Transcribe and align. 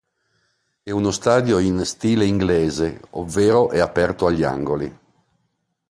È 0.81 0.89
uno 0.89 1.11
stadio 1.11 1.59
in 1.59 1.85
"stile 1.85 2.25
inglese", 2.25 3.01
ovvero 3.11 3.69
è 3.69 3.77
aperto 3.77 4.25
agli 4.25 4.41
angoli. 4.41 4.99